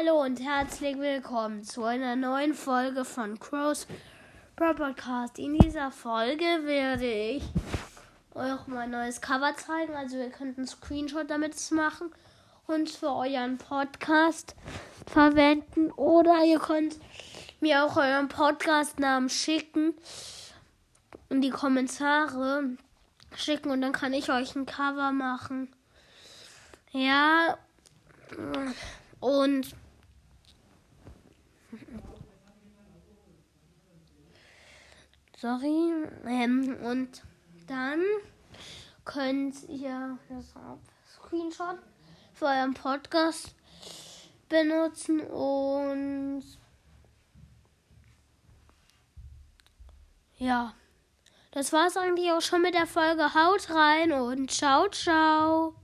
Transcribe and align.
Hallo 0.00 0.22
und 0.22 0.40
herzlich 0.40 0.98
willkommen 0.98 1.62
zu 1.62 1.84
einer 1.84 2.16
neuen 2.16 2.54
Folge 2.54 3.04
von 3.04 3.38
Crows 3.38 3.86
Pro 4.56 4.72
Podcast. 4.72 5.38
In 5.38 5.58
dieser 5.58 5.90
Folge 5.90 6.44
werde 6.62 7.04
ich 7.04 7.42
euch 8.34 8.66
mein 8.66 8.92
neues 8.92 9.20
Cover 9.20 9.54
zeigen. 9.56 9.94
Also 9.94 10.16
ihr 10.16 10.30
könnt 10.30 10.56
einen 10.56 10.66
Screenshot 10.66 11.28
damit 11.28 11.54
machen 11.72 12.10
und 12.66 12.88
für 12.88 13.10
euren 13.10 13.58
Podcast 13.58 14.54
verwenden. 15.06 15.90
Oder 15.92 16.44
ihr 16.44 16.60
könnt 16.60 16.96
mir 17.60 17.84
auch 17.84 17.96
euren 17.98 18.28
Podcast-Namen 18.28 19.28
schicken 19.28 19.92
in 21.28 21.42
die 21.42 21.50
Kommentare 21.50 22.70
schicken 23.36 23.70
und 23.70 23.82
dann 23.82 23.92
kann 23.92 24.14
ich 24.14 24.30
euch 24.30 24.56
ein 24.56 24.64
Cover 24.64 25.12
machen. 25.12 25.68
Ja. 26.92 27.58
Und 29.20 29.74
sorry. 35.36 35.92
Ähm, 36.26 36.76
und 36.82 37.22
dann 37.66 38.02
könnt 39.04 39.68
ihr 39.68 40.18
das 40.28 40.54
Screenshot 41.14 41.78
für 42.34 42.46
euren 42.46 42.74
Podcast 42.74 43.54
benutzen 44.48 45.20
und 45.20 46.42
ja. 50.36 50.74
Das 51.52 51.72
war's 51.72 51.96
eigentlich 51.96 52.30
auch 52.30 52.40
schon 52.40 52.62
mit 52.62 52.74
der 52.74 52.86
Folge. 52.86 53.34
Haut 53.34 53.70
rein 53.70 54.12
und 54.12 54.50
ciao, 54.50 54.88
ciao. 54.88 55.80